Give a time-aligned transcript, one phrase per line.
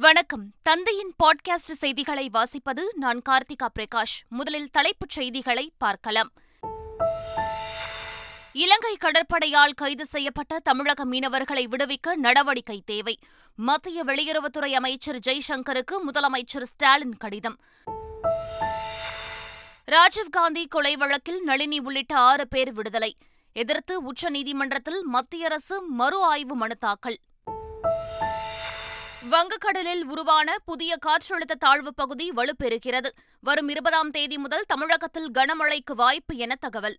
[0.00, 0.52] வணக்கம்.
[0.62, 4.20] தந்தையின் பாட்காஸ்ட் செய்திகளை வாசிப்பது நான் கார்த்திகா பிரகாஷ்.
[4.28, 6.28] முதலில் தலைப்புச் செய்திகளை பார்க்கலாம்.
[8.52, 13.18] இலங்கை கடற்படையால் கைது செய்யப்பட்ட தமிழக மீனவர்களை விடுவிக்க நடவடிக்கை தேவை.
[13.54, 17.58] மத்திய வெளியுறவுத்துறை அமைச்சர் ஜெய்சங்கருக்கு முதலமைச்சர் ஸ்டாலின் கடிதம்.
[19.84, 23.16] ராஜீவ்காந்தி கொலை வழக்கில் நளினி உள்ளிட்ட ஆறு பேர் விடுதலை.
[23.52, 27.18] எதிர்த்து உச்சநீதிமன்றத்தில் மத்திய அரசு மறு ஆய்வு மனு தாக்கல்.
[29.38, 33.06] வங்கக்கடலில் உருவான புதிய காற்றழுத்த தாழ்வு பகுதி வலுப்பெறுகிறது.
[33.40, 36.96] வரும் இருபதாம் தேதி முதல் தமிழகத்தில் கனமழைக்கு வாய்ப்பு என தகவல்.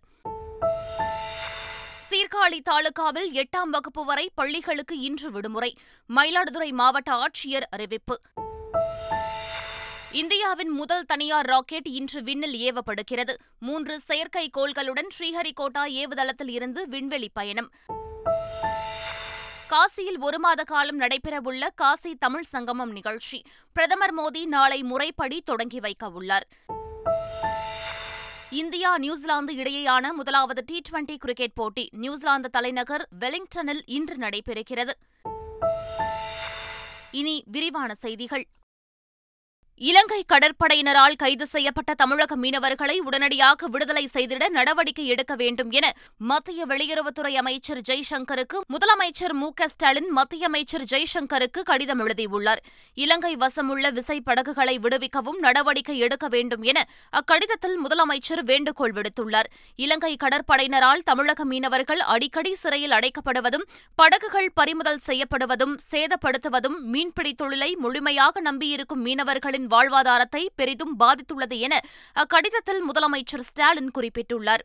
[2.10, 5.76] சீர்காழி தாலுகாவில் எட்டாம் வகுப்பு வரை பள்ளிகளுக்கு இன்று விடுமுறை.
[6.16, 8.20] மயிலாடுதுறை மாவட்ட ஆட்சியர் அறிவிப்பு.
[10.12, 13.34] இந்தியாவின் முதல் தனியார் ராக்கெட் இன்று விண்ணில் ஏவப்படுகிறது.
[13.58, 17.70] மூன்று செயற்கை கோள்களுடன் ஸ்ரீஹரிகோட்டா ஏவுதளத்தில் இருந்து விண்வெளி பயணம்.
[19.70, 23.42] காசியில் ஒரு மாத காலம் நடைபெறவுள்ள காசி தமிழ் சங்கமம் நிகழ்ச்சி.
[23.72, 26.46] பிரதமர் மோடி நாளை முறைப்படி தொடங்கி வைக்க உள்ளார்.
[28.50, 34.90] இந்தியா நியூசிலாந்து இடையேயான முதலாவது டி டுவெண்டி கிரிக்கெட் போட்டி நியூசிலாந்து தலைநகர் வெலிங்டனில் இன்று நடைபெறுகிறது.
[37.10, 38.44] இனி விரிவான செய்திகள்.
[39.88, 45.86] இலங்கை கடற்படையினரால் கைது செய்யப்பட்ட தமிழக மீனவர்களை உடனடியாக விடுதலை செய்திட நடவடிக்கை எடுக்க வேண்டும் என
[46.30, 52.60] மத்திய வெளியுறவுத்துறை அமைச்சர் ஜெய்சங்கருக்கு முதலமைச்சர் மு ஸ்டாலின் மத்திய அமைச்சர் ஜெய்சங்கருக்கு கடிதம் எழுதியுள்ளார்.
[52.94, 59.50] இலங்கை வசமுள்ள விசைப்படகுகளை விடுவிக்கவும் நடவடிக்கை எடுக்க வேண்டும் என அக்கடிதத்தில் முதலமைச்சர் வேண்டுகோள் விடுத்துள்ளார்.
[59.78, 63.66] இலங்கை கடற்படையினரால் தமிழக மீனவர்கள் அடிக்கடி சிறையில் அடைக்கப்படுவதும்
[63.98, 71.74] படகுகள் பறிமுதல் செய்யப்படுவதும் சேதப்படுத்துவதும் மீன்பிடி தொழிலை முழுமையாக நம்பியிருக்கும் மீனவர்களின் வாழ்வாதாரத்தை பெரிதும் பாதித்துள்ளது என
[72.14, 74.64] அக்கடிதத்தில் முதலமைச்சர் ஸ்டாலின் குறிப்பிட்டுள்ளார்.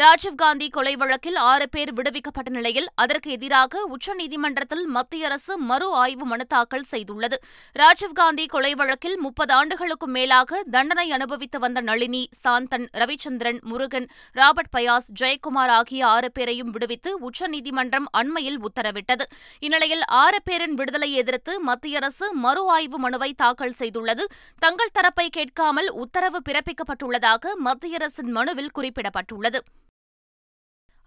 [0.00, 6.44] ராஜீவ்காந்தி கொலை வழக்கில் ஆறு பேர் விடுவிக்கப்பட்ட நிலையில் அதற்கு எதிராக உச்சநீதிமன்றத்தில் மத்திய அரசு மறு ஆய்வு மனு
[6.46, 7.36] தாக்கல் செய்துள்ளது.
[7.76, 15.08] ராஜீவ்காந்தி கொலை வழக்கில் முப்பது ஆண்டுகளுக்கும் மேலாக தண்டனை அனுபவித்து வந்த நளினி சாந்தன் ரவிச்சந்திரன் முருகன் ராபர்ட் பயாஸ்
[15.22, 19.26] ஜெயக்குமார் ஆகிய ஆறு பேரையும் விடுவித்து உச்சநீதிமன்றம் அண்மையில் உத்தரவிட்டது.
[19.60, 24.26] இந்நிலையில் ஆறு பேரின் விடுதலையை எதிர்த்து மத்திய அரசு மறு ஆய்வு மனுவை தாக்கல் செய்துள்ளது.
[24.58, 29.60] தங்கள் தரப்பை கேட்காமல் உத்தரவு பிறப்பிக்கப்பட்டுள்ளதாக மத்திய அரசின் மனுவில் குறிப்பிடப்பட்டுள்ளது.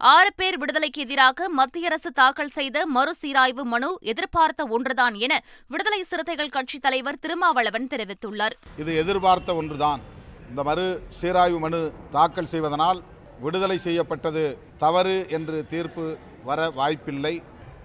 [0.08, 5.34] ஆறு பேர் விடுதலைக்கு எதிராக மத்திய அரசு தாக்கல் செய்த மறுசீராய்வு மனு எதிர்பார்த்த ஒன்றுதான் என
[5.68, 8.56] விடுதலை சிறுத்தைகள் கட்சித் தலைவர் திருமாவளவன் தெரிவித்துள்ளார்.
[8.82, 10.02] இது எதிர்பார்த்த ஒன்றுதான்.
[10.50, 10.86] இந்த மறு
[11.18, 13.02] சீராய்வு மனு தாக்கல் செய்வதனால்
[13.42, 14.46] விடுதலை செய்யப்பட்டது
[14.78, 16.06] தவறு என்று தீர்ப்பு
[16.44, 17.36] வர வாய்ப்பில்லை.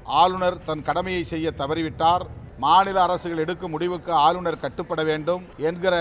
[0.05, 2.27] ஆளுநர் தன் கடமையை செய்ய தவறிவிட்டார்.
[2.59, 5.95] மாநில அரசுகள் எடுக்கும் முடிவுக்கு ஆளுநர் கட்டுப்பட வேண்டும் என்கிற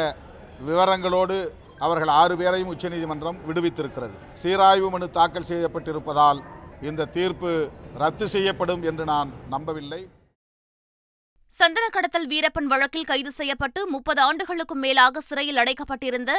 [0.69, 1.37] விவரங்களோடு
[1.79, 4.15] அவர்கள் ஆறு பேரையும் உச்சநீதிமன்றம் விடுவித்திருக்கிறது.
[4.33, 6.39] சீராய்வு மனு தாக்கல் செய்யப்பட்டிருப்பதால்
[6.81, 10.09] இந்த தீர்ப்பு ரத்து செய்யப்படும் என்று நான் நம்பவில்லை.
[11.57, 16.31] சந்தன கடத்தல் வீரப்பன் வழக்கில் கைது செய்யப்பட்டு முப்பது ஆண்டுகளுக்கும் மேலாக சிறையில் அடைக்கப்பட்டிருந்த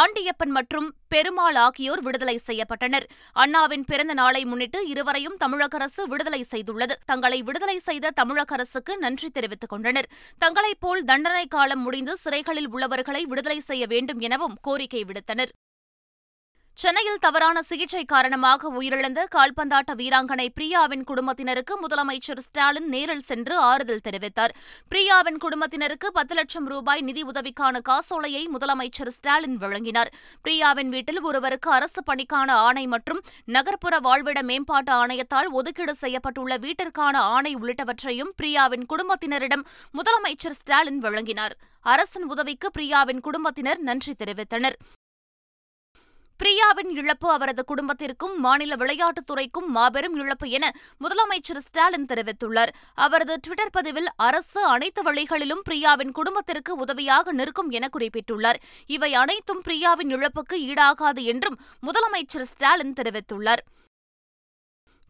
[0.00, 3.06] ஆண்டியப்பன் மற்றும் பெருமாள் ஆகியோர் விடுதலை செய்யப்பட்டனர்.
[3.42, 6.96] அண்ணாவின் பிறந்த நாளை முன்னிட்டு இருவரையும் தமிழக அரசு விடுதலை செய்துள்ளது.
[7.10, 10.10] தங்களை விடுதலை செய்த தமிழக அரசுக்கு நன்றி தெரிவித்துக் கொண்டனர்.
[10.38, 15.52] தங்களைப் போல் தண்டனை காலம் முடிந்து சிறைகளில் உள்ளவர்களை விடுதலை செய்ய வேண்டும் எனவும் கோரிக்கை விடுத்தனர்.
[16.80, 24.52] சென்னையில் தவறான சிகிச்சை காரணமாக உயிரிழந்த கால்பந்தாட்ட வீராங்கனை பிரியாவின் குடும்பத்தினருக்கு முதலமைச்சர் ஸ்டாலின் நேரில் சென்று ஆறுதல் தெரிவித்தார்.
[24.88, 30.10] பிரியாவின் குடும்பத்தினருக்கு பத்து லட்சம் ரூபாய் நிதி உதவிக்கான காசோலையை முதலமைச்சர் ஸ்டாலின் வழங்கினார்.
[30.42, 33.20] பிரியாவின் வீட்டில் ஒருவருக்கு அரசு பணிக்கான ஆணை மற்றும்
[33.56, 39.66] நகர்ப்புற வாழ்விட மேம்பாட்டு ஆணையத்தால் ஒதுக்கீடு செய்யப்பட்டுள்ள வீட்டிற்கான ஆணை உள்ளிட்டவற்றையும் பிரியாவின் குடும்பத்தினரிடம்
[39.98, 41.56] முதலமைச்சர் ஸ்டாலின் வழங்கினார்.
[41.80, 44.78] அரசின் உதவிக்கு பிரியாவின் குடும்பத்தினர் நன்றி தெரிவித்தனர்.
[46.42, 52.72] பிரியாவின் இழப்பு அவரது குடும்பத்திற்கும் மாநில விளையாட்டுத்துறைக்கும் மாபெரும் இழப்பு என முதலமைச்சர் ஸ்டாலின் தெரிவித்துள்ளார்.
[52.94, 58.60] அவரது டுவிட்டர் பதிவில் அரசு அனைத்து வழிகளிலும் பிரியாவின் குடும்பத்திற்கு உதவியாக நிற்கும் என குறிப்பிட்டுள்ளார்.
[58.86, 63.64] இவை அனைத்தும் பிரியாவின் இழப்புக்கு ஈடாகாது என்றும் முதலமைச்சர் ஸ்டாலின் தெரிவித்துள்ளார்.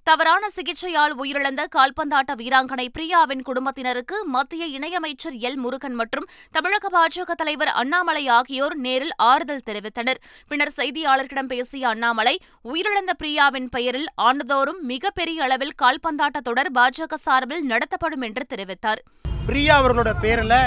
[0.08, 5.56] தவறான சிகிச்சையால் உயிரிழந்த கால்பந்தாட்ட வீராங்கனை பிரியாவின் குடும்பத்தினருக்கு மத்திய இணையமைச்சர் எல்.
[5.64, 10.20] முருகன் மற்றும் தமிழக பாஜக தலைவர் அண்ணாமலை ஆகியோர் நேரில் ஆறுதல் தெரிவித்தனர்.
[10.48, 12.34] பின்னர் செய்தியாளர்களிடம் பேசிய அண்ணாமலை
[12.64, 19.02] உயிரிழந்த பிரியாவின் பெயரில் ஆண்டுதோறும் மிகப்பெரிய அளவில் கால்பந்தாட்ட தொடர் பாஜக சார்பில் நடத்தப்படும் என்று தெரிவித்தார்.
[19.46, 20.60] பிரியா அவர்களோட பேரில்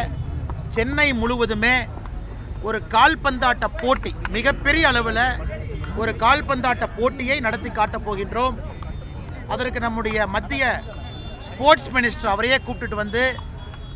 [0.69, 1.75] சென்னை முழுவதுமே
[2.63, 5.23] ஒரு கால்பந்தாட்ட போட்டி மிகப்பெரிய அளவில்
[5.97, 8.70] ஒரு கால்பந்தாட்ட போட்டியை நடத்தி காட்டப் போகின்றோம்.
[9.53, 10.63] அதற்கு நம்முடைய மத்திய
[11.47, 13.23] ஸ்போர்ட்ஸ் மினிஸ்டர் அவரையே கூப்பிட்டுட்டு வந்து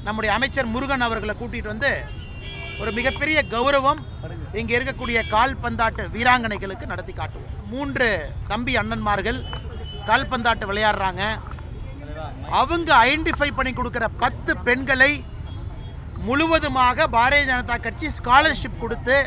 [0.08, 1.92] நம்முடைய அமைச்சர் முருகன் அவர்களை கூட்டிகிட்டு வந்து
[2.82, 4.02] ஒரு மிகப்பெரிய கௌரவம்
[4.60, 7.54] இங்கே இருக்கக்கூடிய கால்பந்தாட்டு வீராங்கனைகளுக்கு நடத்தி காட்டுவோம்.
[7.72, 8.08] மூன்று
[8.52, 9.40] தம்பி அண்ணன்மார்கள்
[10.10, 11.24] கால்பந்தாட்டு விளையாடுறாங்க.
[12.60, 15.12] அவங்க ஐடென்டிஃபை பண்ணி கொடுக்குற பத்து பெண்களை
[16.28, 19.18] முழுவதுமாக பாரதிய ஜனதா கட்சி ஸ்காலர்ஷிப் கொடுத்து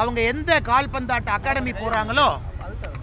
[0.00, 2.28] அவங்க எந்த கால்பந்தாட்டு அகாடமி போகிறாங்களோ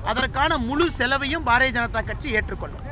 [0.10, 2.86] அதற்கான முழு செலவையும் பாரதிய ஜனதா கட்சி ஏற்றுக்கொள்ளும்.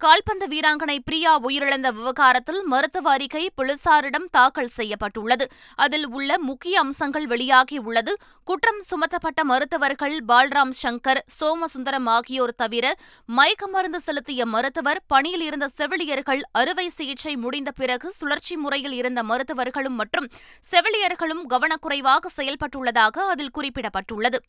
[0.00, 5.44] கால்பந்து வீராங்கனை பிரியா உயிரிழந்த விவகாரத்தில் மருத்துவ அறிக்கை போலீசாரிடம் தாக்கல் செய்யப்பட்டுள்ளது.
[5.84, 8.12] அதில் உள்ள முக்கிய அம்சங்கள் வெளியாகியுள்ளது
[8.44, 12.94] குற்றம் சுமத்தப்பட்ட மருத்துவர்கள் பால்ராம் சங்கர் சோமசுந்தரம் ஆகியோர் தவிர
[13.38, 19.98] மயக்க மருந்து செலுத்திய மருத்துவர் பணியில் இருந்த செவிலியர்கள் அறுவை சிகிச்சை முடிந்த பிறகு சுழற்சி முறையில் இருந்த மருத்துவர்களும்
[20.02, 20.30] மற்றும்
[20.72, 24.40] செவிலியர்களும் கவனக்குறைவாக செயல்பட்டுள்ளதாக அதில் குறிப்பிடப்பட்டுள்ளது.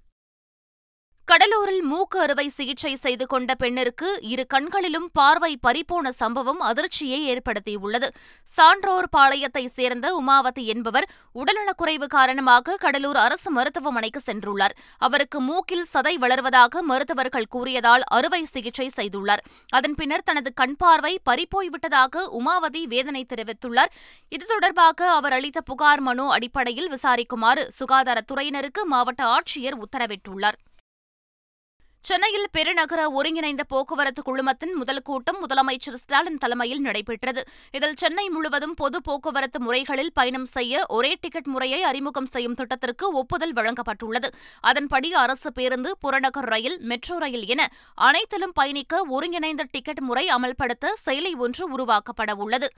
[1.25, 8.07] கடலூரில் மூக்கு அறுவை சிகிச்சை செய்து கொண்ட பெண்ணிற்கு இரு கண்களிலும் பார்வை பறிபோன சம்பவம் அதிர்ச்சியை ஏற்படுத்தியுள்ளது.
[8.43, 14.75] சான்றோர் பாளையத்தைச் சேர்ந்த உமாவதி என்பவர் உடல்நலக்குறைவு காரணமாக கடலூர் அரசு மருத்துவமனைக்கு சென்றுள்ளார்.
[14.97, 19.43] அவருக்கு மூக்கில் சதை வளர்வதாக மருத்துவர்கள் கூறியதால் அறுவை சிகிச்சை செய்துள்ளார்.
[19.69, 23.93] அதன் பின்னர் தனது கண் பார்வை பறிப்போய்விட்டதாக உமாவதி வேதனை தெரிவித்துள்ளார்.
[24.29, 30.59] இது தொடர்பாக அவர் அளித்த புகார் மனு அடிப்படையில் விசாரிக்குமாறு சுகாதாரத்துறையினருக்கு மாவட்ட ஆட்சியர் உத்தரவிட்டுள்ளார்.
[32.07, 37.41] சென்னையில் பெருநகர ஒருங்கிணைந்த போக்குவரத்து குழுமத்தின் முதல் கூட்டம் முதலமைச்சர் ஸ்டாலின் தலைமையில் நடைபெற்றது.
[37.71, 43.53] இதில் சென்னை முழுவதும் பொது போக்குவரத்து முறைகளில் பயணம் செய்ய ஒரே டிக்கெட் முறையை அறிமுகம் செய்யும் திட்டத்திற்கு ஒப்புதல்
[43.53, 44.31] வழங்கப்பட்டுள்ளது.
[44.61, 47.71] அதன்படி அரசு பேருந்து புறநகர் ரயில் மெட்ரோ ரயில் என
[48.09, 52.69] அனைத்திலும் பயணிக்க ஒருங்கிணைந்த டிக்கெட் முறை அமல்படுத்த செயலி ஒன்று உருவாக்கப்பட உள்ளது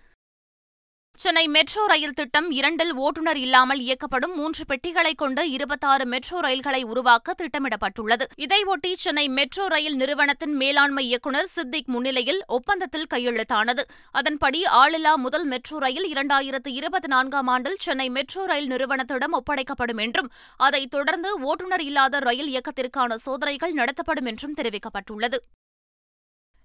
[1.17, 7.35] சென்னை மெட்ரோ ரயில் திட்டம் இரண்டில் ஓட்டுநர் இல்லாமல் இயக்கப்படும் மூன்று பெட்டிகளை கொண்டு இருபத்தாறு மெட்ரோ ரயில்களை உருவாக்க
[7.37, 8.25] திட்டமிடப்பட்டுள்ளது.
[8.37, 13.79] இதையொட்டி சென்னை மெட்ரோ ரயில் நிறுவனத்தின் மேலாண்மை இயக்குநர் சித்திக் முன்னிலையில் ஒப்பந்தத்தில் கையெழுத்தானது.
[14.11, 20.31] அதன்படி ஆளில்லா முதல் மெட்ரோ ரயில் இரண்டாயிரத்து இருபத்தி நான்காம் ஆண்டில் சென்னை மெட்ரோ ரயில் நிறுவனத்திடம் ஒப்படைக்கப்படும் என்றும்
[20.57, 25.37] அதைத் தொடர்ந்து ஓட்டுநர் இல்லாத ரயில் இயக்கத்திற்கான சோதனைகள் நடத்தப்படும் என்றும் தெரிவிக்கப்பட்டுள்ளது.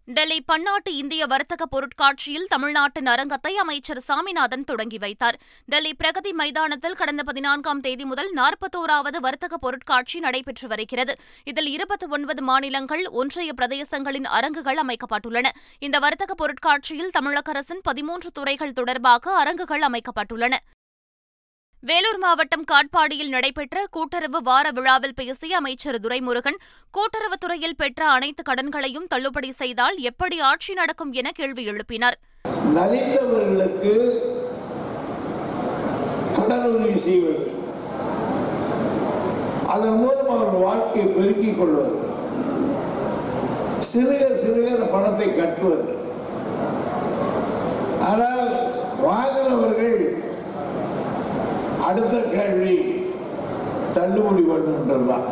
[0.06, 5.38] டெல்லி பன்னாட்டு இந்திய வர்த்தக பொருட்காட்சியில் தமிழ்நாட்டின் அரங்கத்தை அமைச்சர் சாமிநாதன் தொடங்கி வைத்தார்.
[5.64, 11.14] டெல்லி பிரகதி மைதானத்தில் கடந்த பதினான்காம் தேதி முதல் நாற்பத்தோராவது வர்த்தக பொருட்காட்சி நடைபெற்று வருகிறது.
[11.44, 15.46] இதில் இருபத்தி ஒன்பது மாநிலங்கள் ஒன்றிய பிரதேசங்களின் அரங்குகள் அமைக்கப்பட்டுள்ளன.
[15.78, 20.56] இந்த வர்த்தக பொருட்காட்சியில் தமிழக அரசின் பதிமூன்று துறைகள் தொடர்பாக அரங்குகள் அமைக்கப்பட்டுள்ளன.
[21.88, 26.58] வேலூர் மாவட்டம் காட்பாடியில் நடைபெற்ற கூட்டுறவு வார விழாவில் பேசிய அமைச்சர் துரைமுருகன்
[26.96, 32.18] கூட்டுறவுத்துறையில் பெற்ற அனைத்து கடன்களையும் தள்ளுபடி செய்தால் எப்படி ஆட்சி நடக்கும் என கேள்வி எழுப்பினார்.
[32.76, 33.94] நலிந்தவர்களுக்கு
[36.36, 37.46] கடனுதவி செய்வது
[39.76, 41.96] அதன் மூலம் அவர் வாழ்க்கையை பெருக்கிக் கொள்வது
[43.90, 45.92] சிறுக சிறுக பணத்தை கட்டுவது.
[48.10, 48.48] ஆனால்
[49.06, 49.96] வாங்கினவர்கள்
[51.90, 52.74] அடுத்த கேள்வி
[53.96, 55.28] தள்ளுபடி பண்ணுன்றது தான்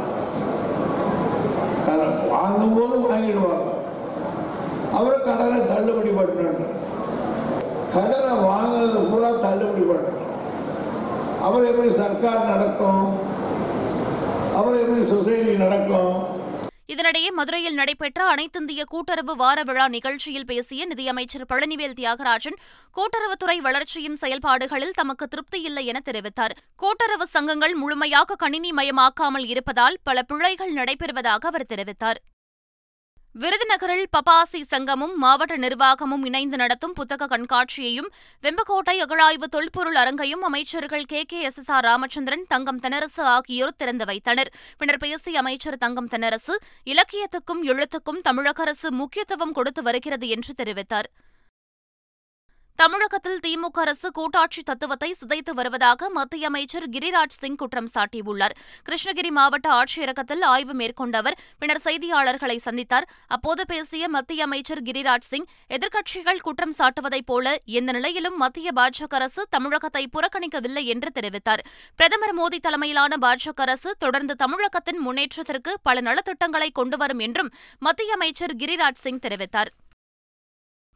[1.87, 3.66] கடன் வாங்கும்போது வாங்கிடுவாங்க.
[4.96, 6.72] அப்புறம் கடனை தள்ளுபடி பண்ணணும்
[7.94, 10.25] கடனை வாங்கினது பூரா தள்ளுபடி பண்ணணும்
[11.43, 13.05] அப்புறம் எப்படி சர்க்கார் நடக்கும்?
[14.56, 16.16] அப்புறம் எப்படி சொசைட்டி நடக்கும்?
[16.88, 22.56] இதனிடையே மதுரையில் நடைபெற்ற அனைத்திந்திய கூட்டுறவு வார விழா நிகழ்ச்சியில் பேசிய நிதியமைச்சர் பழனிவேல் தியாகராஜன்
[22.96, 26.55] கூட்டுறவுத்துறை வளர்ச்சியின் செயல்பாடுகளில் தமக்கு திருப்தியில்லை என தெரிவித்தார்.
[26.76, 32.20] கூட்டுறவு சங்கங்கள் முழுமையாக கணினி மயமாக்காமல் இருப்பதால் பல பிழைகள் நடைபெறுவதாக அவர் தெரிவித்தார்.
[33.38, 38.08] விருதுநகரில் பபாசி சங்கமும் மாவட்ட நிர்வாகமும் இணைந்து நடத்தும் புத்தக கண்காட்சியையும்
[38.43, 41.22] வெம்பகோட்டை அகழாய்வு தொல்பொருள் அரங்கையும் அமைச்சர்கள் K.
[41.22, 41.41] K.
[41.41, 41.58] S.
[41.58, 41.70] S.
[41.70, 41.84] R.
[41.84, 44.51] Ramachandran Thangam Thennarasu ஆகியோர் திறந்து வைத்தனர்.
[44.79, 51.10] பின்னர் பேசிய அமைச்சர் தங்கம் தென்னரசு இலக்கியத்துக்கும் எழுத்துக்கும் தமிழக அரசு முக்கியத்துவம் கொடுத்து வருகிறது என்று தெரிவித்தார்.
[52.81, 58.55] தமிழகத்தில் திமுக அரசு கூட்டாட்சி தத்துவத்தை சிதைத்து வருவதாக மத்திய அமைச்சர் கிரிராஜ் சிங் குற்றம் சாட்டியுள்ளார்.
[58.89, 63.06] கிருஷ்ணகிரி மாவட்ட ஆட்சியரகத்தில் ஆய்வு மேற்கொண்ட அவர் பின்னர் செய்தியாளர்களை சந்தித்தார்.
[63.29, 69.47] அப்போது பேசிய மத்திய அமைச்சர் கிரிராஜ் சிங் எதிர்க்கட்சிகள் குற்றம் சாட்டுவதைப் போல எந்த நிலையிலும் மத்திய பாஜக அரசு
[69.51, 71.65] தமிழகத்தை புறக்கணிக்கவில்லை என்று தெரிவித்தார்.
[71.97, 79.05] பிரதமர் மோடி தலைமையிலான பாஜக அரசு தொடர்ந்து தமிழகத்தின் முன்னேற்றத்திற்கு பல நலத்திட்டங்களை கொண்டுவரும் என்றும் மத்திய அமைச்சர் கிரிராஜ்
[79.06, 79.73] சிங் தெரிவித்தார்.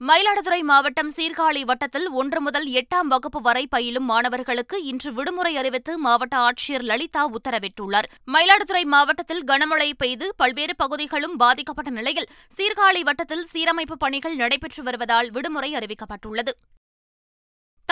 [0.09, 6.37] மயிலாடுதுறை மாவட்டம் சீர்காழி வட்டத்தில் ஒன்று முதல் எட்டாம் வகுப்பு வரை பயிலும் மாணவர்களுக்கு இன்று விடுமுறை அறிவித்து மாவட்ட
[6.37, 8.09] ஆட்சியர் லலிதா உத்தரவிட்டுள்ளார்.
[8.27, 15.73] மயிலாடுதுறை மாவட்டத்தில் கனமழை பெய்து பல்வேறு பகுதிகளும் பாதிக்கப்பட்ட நிலையில் சீர்காழி வட்டத்தில் சீரமைப்பு பணிகள் நடைபெற்று வருவதால் விடுமுறை
[15.75, 16.55] அறிவிக்கப்பட்டுள்ளது.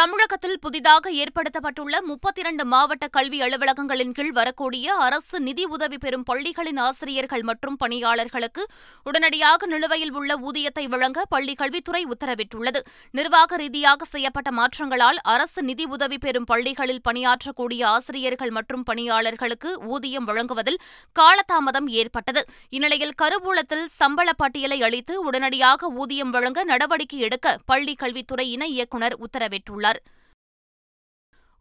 [0.01, 6.81] தமிழகத்தில் புதிதாக ஏற்படுத்தப்பட்டுள்ள முப்பத்தி இரண்டு மாவட்ட கல்வி அலுவலகங்களின் கீழ் வரக்கூடிய அரசு நிதி உதவி பெறும் பள்ளிகளின்
[6.85, 8.63] ஆசிரியர்கள் மற்றும் பணியாளர்களுக்கு
[9.07, 12.81] உடனடியாக நிலுவையில் உள்ள ஊதியத்தை வழங்க பள்ளிக் கல்வித்துறை உத்தரவிட்டுள்ளது.
[13.19, 20.81] நிர்வாக ரீதியாக செய்யப்பட்ட மாற்றங்களால் அரசு நிதி உதவி பெறும் பள்ளிகளில் பணியாற்றக்கூடிய ஆசிரியர்கள் மற்றும் பணியாளர்களுக்கு ஊதியம் வழங்குவதில்
[21.21, 22.45] காலதாமதம் ஏற்பட்டது.
[22.79, 29.90] இந்நிலையில் கருவூலத்தில் சம்பள பட்டியலை அளித்து உடனடியாக ஊதியம் வழங்க நடவடிக்கை எடுக்க பள்ளிக் கல்வித்துறை இணை இயக்குநர் உத்தரவிட்டுள்ளார்.
[29.91, 30.03] lugar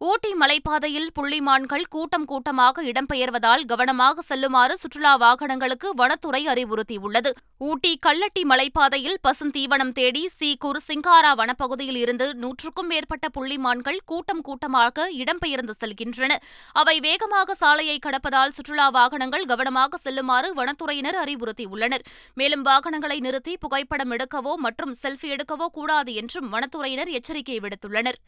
[0.08, 7.32] ஊட்டி மலைப்பாதையில் புள்ளிமான்கள் கூட்டம் கூட்டமாக இடம்பெயர்வதால் கவனமாக செல்லுமாறு சுற்றுலா வாகனங்களுக்கு வனத்துறை அறிவுறுத்தியுள்ளது.
[7.70, 15.76] ஊட்டி கல்லட்டி மலைப்பாதையில் பசுந்தீவனம் தேடி சீக்கூர் சிங்காரா வனப்பகுதியில் இருந்து நூற்றுக்கும் மேற்பட்ட புள்ளிமான்கள் கூட்டம் கூட்டமாக இடம்பெயர்ந்து
[15.82, 16.40] செல்கின்றன.
[16.84, 22.08] அவை வேகமாக சாலையை கடப்பதால் சுற்றுலா வாகனங்கள் கவனமாக செல்லுமாறு வனத்துறையினர் அறிவுறுத்தியுள்ளனர்.
[22.34, 28.20] மேலும் வாகனங்களை நிறுத்தி புகைப்படம் எடுக்கவோ மற்றும் செல்ஃபி எடுக்கவோ கூடாது என்றும் வனத்துறையினர் எச்சரிக்கை விடுத்துள்ளனர்.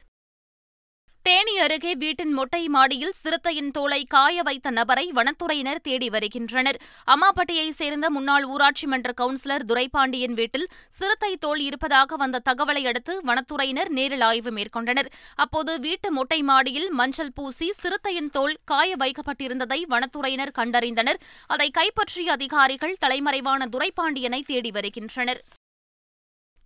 [1.23, 6.79] தேனி அருகே வீட்டின் மொட்டை மாடியில் சிறுத்தையின் தோலை காய வைத்த நபரை வனத்துறையினர் தேடி வருகின்றனர்.
[7.07, 13.89] அம்மாப்பட்டியைச் சேர்ந்த முன்னாள் ஊராட்சி மன்ற கவுன்சிலர் துரைபாண்டியன் வீட்டில் சிறுத்தை தோல் இருப்பதாக வந்த தகவலை அடுத்து வனத்துறையினர்
[13.89, 15.11] நேரில் ஆய்வு மேற்கொண்டனர்.
[15.35, 21.21] அப்போது வீட்டு மொட்டை மாடியில் மஞ்சள் பூசி சிறுத்தையின் தோல் காய வைக்கப்பட்டிருந்ததை வனத்துறையினர் கண்டறிந்தனர்.
[21.47, 25.43] அதை கைப்பற்றிய அதிகாரிகள் தலைமறைவான துரைபாண்டியனை தேடி வருகின்றனர்.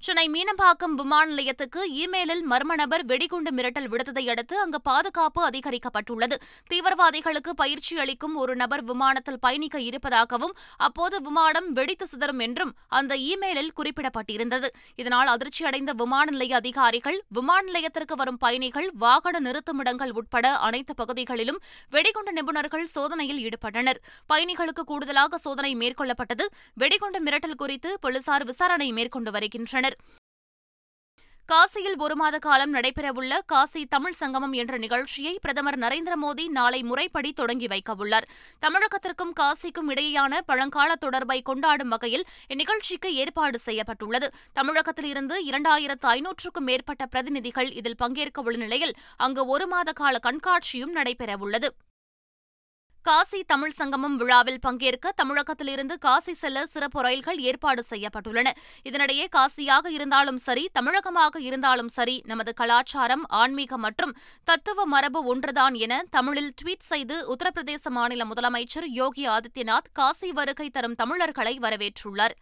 [0.04, 6.36] சென்னை மீனம்பாக்கம் விமான நிலையத்துக்கு இமெயிலில் மர்ம நபர் வெடிகுண்டு மிரட்டல் விடுத்ததை அடுத்து அங்கு பாதுகாப்பு அதிகரிக்கப்பட்டுள்ளது.
[6.72, 13.72] தீவிரவாதிகளுக்கு பயிற்சி அளிக்கும் ஒரு நபர் விமானத்தில் பயணிக்க இருப்பதாகவும் அப்போது விமானம் வெடித்து சிதறும் என்றும் அந்த இமெயிலில்
[13.80, 14.70] குறிப்பிடப்பட்டிருந்தது.
[14.96, 21.60] இதனால் அதிர்ச்சியடைந்த விமான நிலைய அதிகாரிகள் விமான நிலையத்திற்கு வரும் பயணிகள் வாகன நிறுத்துமிடங்கள் உட்பட அனைத்து பகுதிகளிலும்
[21.90, 24.02] வெடிகுண்டு நிபுணர்கள் சோதனையில் ஈடுபட்டனர்.
[24.34, 26.48] பயணிகளுக்கு கூடுதலாக சோதனை மேற்கொள்ளப்பட்டது.
[26.84, 29.95] வெடிகுண்டு மிரட்டல் குறித்து போலீசார் விசாரணை மேற்கொண்டு வருகின்றனர்.
[31.50, 37.34] காசியில் ஒரு மாத காலம் நடைபெறவுள்ள காசி தமிழ் சங்கமம் என்ற நிகழ்ச்சியை பிரதமர் நரேந்திர மோடி நாளை முறைப்படி
[37.34, 38.28] தொடங்கி வைக்கவுள்ளார்.
[38.62, 44.30] தமிழகத்திற்கும் காசிக்கும் இடையேயான பழங்கால தொடர்பை கொண்டாடும் வகையில் இந்நிகழ்ச்சிக்கு ஏற்பாடு செய்யப்பட்டுள்ளது.
[44.54, 51.68] தமிழகத்திலிருந்து இரண்டாயிரத்து ஐநூற்றுக்கும் மேற்பட்ட பிரதிநிதிகள் இதில் பங்கேற்கவுள்ள நிலையில் அங்கு ஒரு மாத கால கண்காட்சியும் நடைபெறவுள்ளது.
[53.08, 58.48] காசி தமிழ் சங்கமம் விழாவில் பங்கேற்க தமிழகத்திலிருந்து காசி செல்ல சிறப்பு ரயில்கள் ஏற்பாடு செய்யப்பட்டுள்ளன.
[58.84, 66.02] இதனிடையே காசியாக இருந்தாலும் சரி தமிழகமாக இருந்தாலும் சரி நமது கலாச்சாரம் ஆன்மீகம் மற்றும் தத்துவ மரபு ஒன்றுதான் என
[66.10, 72.36] தமிழில் ட்வீட் செய்து உத்தரப்பிரதேச மாநில முதலமைச்சர் யோகி ஆதித்யநாத் காசி வருகை தரும் தமிழர்களை வரவேற்றுள்ளார்.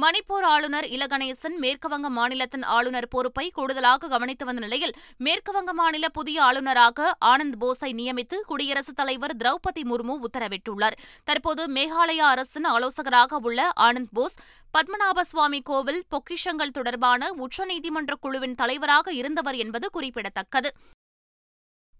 [0.00, 7.16] மணிப்பூர் ஆளுநர் இலகணேசன் மேற்குவங்க மாநிலத்தின் ஆளுநர் பொறுப்பை கூடுதலாக கவனித்து வந்த நிலையில் மேற்குவங்க மாநில புதிய ஆளுநராக
[7.24, 10.96] ஆனந்த் போஸை நியமித்து குடியரசுத் தலைவர் திரௌபதி முர்மு உத்தரவிட்டுள்ளார்.
[11.24, 14.36] தற்போது மேகாலயா அரசின் ஆலோசகராக உள்ள ஆனந்த் போஸ்
[14.78, 20.72] பத்மநாப சுவாமி கோவில் பொக்கிஷங்கள் தொடர்பான உச்சநீதிமன்ற குழுவின் தலைவராக இருந்தவர் என்பது குறிப்பிடத்தக்கது.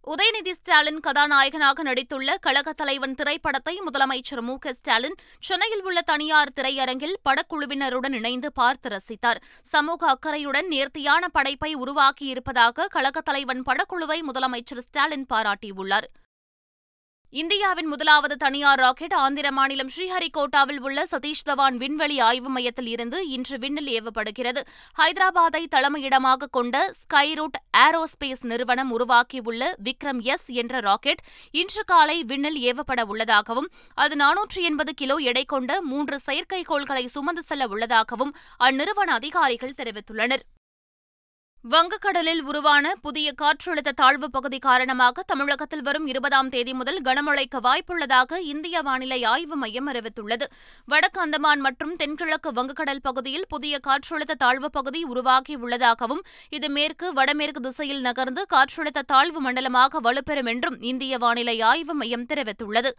[0.06, 8.12] உதயநிதி ஸ்டாலின் கதாநாயகனாக நடித்துள்ள கழகத் தலைவன் திரைப்படத்தை முதலமைச்சர் மு ஸ்டாலின் சென்னையில் உள்ள தனியார் திரையரங்கில் படக்குழுவினருடன்
[8.12, 9.40] இணைந்து பார்த்து ரசித்தார்.
[9.62, 16.08] சமூக அக்கறையுடன் நேர்த்தியான படைப்பை உருவாக்கியிருப்பதாக கழகத் தலைவன் படக்குழுவை முதலமைச்சர் ஸ்டாலின் பாராட்டியுள்ளார்.
[17.33, 23.59] இந்தியாவின் முதலாவது தனியார் ராக்கெட் ஆந்திர மாநிலம் ஸ்ரீஹரிகோட்டாவில் உள்ள சதீஷ் தவான் விண்வெளி ஆய்வு மையத்தில் இருந்து இன்று
[23.59, 24.61] விண்ணில் ஏவப்படுகிறது.
[24.99, 33.02] ஹைதராபாத்தை தலைமையிடமாக கொண்ட ஸ்கைரூட் ஏரோஸ்பேஸ் நிறுவனம் உருவாக்கியுள்ள விக்ரம் எஸ் என்ற ராக்கெட் இன்று காலை விண்ணில் ஏவப்பட
[33.04, 40.45] உள்ளதாகவும் அது நானூற்றி எண்பது கிலோ எடை கொண்ட மூன்று செயற்கைக்கோள்களை சுமந்து செல்ல உள்ளதாகவும் அந்நிறுவன அதிகாரிகள் தெரிவித்துள்ளனர்.
[41.73, 48.82] வங்கக்கடலில் உருவான புதிய காற்றழுத்த தாழ்வு பகுதி காரணமாக தமிழகத்தில் வரும் இருபதாம் தேதி முதல் கனமழைக்கு வாய்ப்புள்ளதாக இந்திய
[48.88, 50.46] வானிலை ஆய்வு மையம் அறிவித்துள்ளது.
[50.88, 58.00] வடக்கு அந்தமான் மற்றும் தென்கிழக்கு வங்கக்கடல் பகுதியில் புதிய காற்றழுத்த தாழ்வு பகுதி உருவாகியுள்ளதாகவும் இது மேற்கு வடமேற்கு திசையில்
[58.00, 62.92] நகர்ந்து காற்றழுத்த தாழ்வு மண்டலமாக வலுப்பெறும் என்றும் இந்திய வானிலை ஆய்வு மையம் தெரிவித்துள்ளது.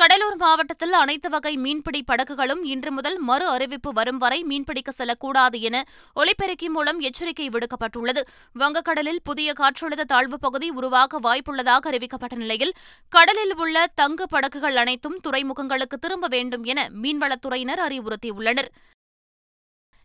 [0.00, 5.76] கடலூர் மாவட்டத்தில் அனைத்து வகை மீன்பிடி படகுகளும் இன்று முதல் மறு அறிவிப்பு வரும் வரை மீன்பிடிக்க செல்லக்கூடாது என
[6.14, 8.22] ஒலிபெருக்கி மூலம் எச்சரிக்கை விடுக்கப்பட்டுள்ளது.
[8.58, 12.74] வங்கக்கடலில் புதிய காற்றழுத்த தாழ்வு பகுதி உருவாக வாய்ப்புள்ளதாக அறிவிக்கப்பட்ட நிலையில்
[13.08, 18.70] கடலில் உள்ள தங்கு படகுகள் அனைத்தும் துறைமுகங்களுக்கு திரும்ப வேண்டும் என மீன்வளத்துறையினர் அறிவுறுத்தியுள்ளனர்.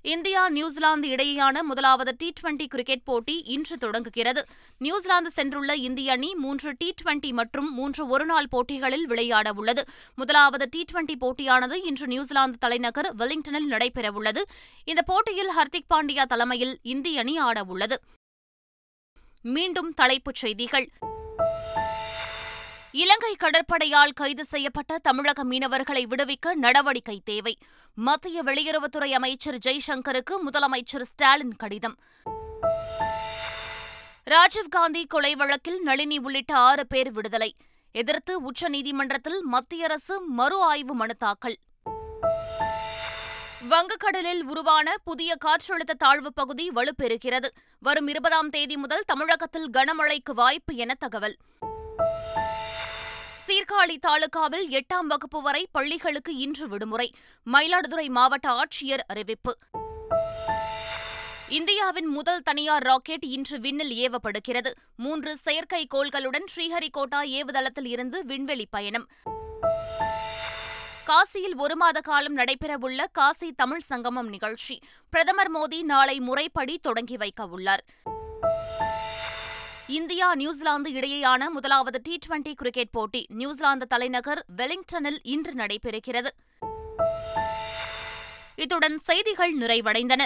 [0.06, 4.46] இந்தியா நியூசிலாந்து இடையேயான முதலாவது டி டுவெண்டி கிரிக்கெட் போட்டி இன்று தொடங்குகிறது.
[4.78, 9.84] நியூசிலாந்து சென்றுள்ள இந்திய அணி மூன்று டி டுவெண்டி மற்றும் மூன்று ஒருநாள் போட்டிகளில் விளையாட உள்ளது.
[10.16, 14.42] முதலாவது டி டுவெண்டி போட்டியானது இன்று நியூசிலாந்து தலைநகர் வெலிங்டனில் நடைபெறவுள்ளது.
[14.84, 17.96] இந்த போட்டியில் ஹர்திக் பாண்டியா தலைமையில் இந்திய அணி ஆடவுள்ளது.
[19.42, 20.90] மீண்டும் தலைப்புச் செய்திகள்.
[22.96, 27.58] இலங்கை கடற்படையால் கைது செய்யப்பட்ட தமிழக மீனவர்களை விடுவிக்க நடவடிக்கை தேவை.
[27.96, 31.98] மத்திய வெளியுறவுத்துறை அமைச்சர் ஜெய்சங்கருக்கு முதலமைச்சர் ஸ்டாலின் கடிதம்.
[34.26, 37.56] ராஜீவ்காந்தி கொலை வழக்கில் நளினி உள்ளிட்ட ஆறு பேர் விடுதலை.
[37.92, 41.58] எதிர்த்து உச்சநீதிமன்றத்தில் மத்திய அரசு மறு ஆய்வு மனு தாக்கல்.
[43.70, 47.48] வங்கக்கடலில் உருவான புதிய காற்றழுத்த தாழ்வு பகுதி வலுப்பெறுகிறது.
[47.80, 51.36] வரும் இருபதாம் தேதி முதல் தமிழகத்தில் கனமழைக்கு வாய்ப்பு என தகவல்.
[53.54, 57.16] சீர்காழி தாலுகாவில் எட்டாம் வகுப்பு வரை பள்ளிகளுக்கு இன்று விடுமுறை.
[57.46, 59.58] மயிலாடுதுறை மாவட்ட ஆட்சியர் அறிவிப்பு.
[61.50, 64.72] இந்தியாவின் முதல் தனியார் ராக்கெட் இன்று விண்ணில் ஏவப்படுகிறது.
[64.96, 69.08] மூன்று செயற்கைக்கோள்களுடன் ஸ்ரீஹரிகோட்டா ஏவுதளத்தில் இருந்து விண்வெளி பயணம்.
[71.04, 74.80] காசியில் ஒரு மாத காலம் நடைபெறவுள்ள காசி தமிழ் சங்கமம் நிகழ்ச்சி.
[75.10, 77.86] பிரதமர் மோடி நாளை முறைப்படி தொடங்கி வைக்க உள்ளார்.
[79.94, 86.28] இந்தியா நியூசிலாந்து இடையேயான முதலாவது டி டுவெண்டி கிரிக்கெட் போட்டி நியூசிலாந்து தலைநகர் வெலிங்டனில் இன்று நடைபெறுகிறது.
[88.56, 90.26] இத்துடன் செய்திகள் நிறைவடைந்தன.